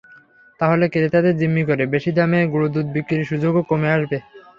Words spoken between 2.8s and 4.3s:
বিক্রির সুযোগও কমে আসবে।